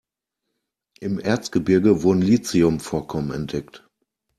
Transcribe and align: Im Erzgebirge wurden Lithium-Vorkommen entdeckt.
Im 0.99 1.19
Erzgebirge 1.19 2.01
wurden 2.01 2.23
Lithium-Vorkommen 2.23 3.29
entdeckt. 3.29 3.87